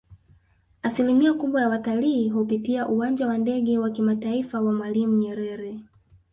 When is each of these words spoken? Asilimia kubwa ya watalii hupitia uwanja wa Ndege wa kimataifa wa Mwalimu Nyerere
Asilimia 0.83 1.33
kubwa 1.33 1.61
ya 1.61 1.69
watalii 1.69 2.29
hupitia 2.29 2.87
uwanja 2.87 3.27
wa 3.27 3.37
Ndege 3.37 3.77
wa 3.77 3.89
kimataifa 3.91 4.61
wa 4.61 4.73
Mwalimu 4.73 5.15
Nyerere 5.17 5.81